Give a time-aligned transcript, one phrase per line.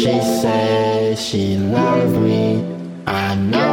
[0.00, 2.64] She said she loved me.
[3.06, 3.69] I know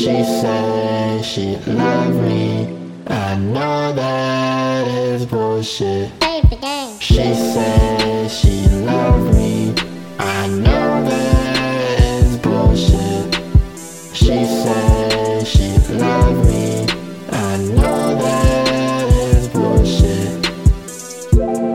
[0.00, 2.74] She said she loved me.
[3.06, 6.18] I know that is bullshit.
[6.20, 6.98] Play the game.
[6.98, 9.74] She said she loved me.
[10.18, 13.34] I know that is bullshit.
[14.14, 16.86] She said she loved me.
[17.30, 20.42] I know that is bullshit.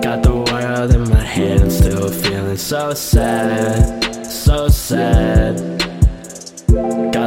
[0.01, 5.62] Got the world in my hand, still feeling so sad, so sad.
[7.13, 7.24] Got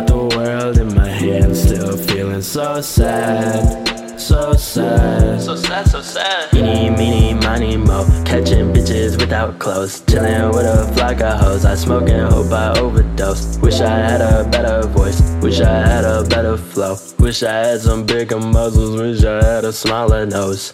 [2.28, 5.40] feeling so sad, so sad.
[5.40, 6.54] So sad, so sad.
[6.54, 8.04] Eeny, meeny, miny, mo.
[8.24, 10.02] Catching bitches without clothes.
[10.06, 11.64] Chilling with a flock of hoes.
[11.64, 13.58] I smoke and hope I overdose.
[13.58, 15.20] Wish I had a better voice.
[15.42, 16.96] Wish I had a better flow.
[17.18, 19.00] Wish I had some bigger muscles.
[19.00, 20.72] Wish I had a smaller nose.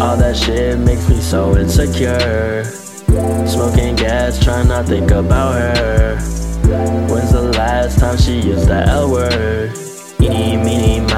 [0.00, 2.64] All that shit makes me so insecure.
[3.46, 6.35] Smoking gas, trying not think about her.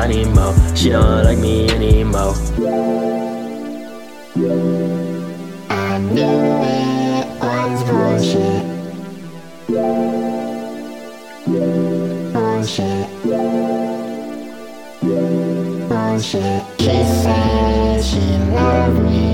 [0.09, 0.55] Mo.
[0.75, 2.35] She don't like me anymore.
[5.71, 8.65] I knew it was bullshit.
[12.33, 13.09] Bullshit.
[15.89, 16.63] Bullshit.
[16.79, 18.21] She said she
[18.55, 19.28] loved me.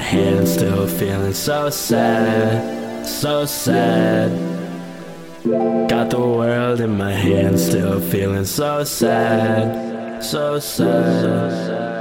[0.00, 4.30] Hand, still feeling so sad, so sad.
[5.88, 11.99] Got the world in my hand, still feeling so sad, so sad, so sad.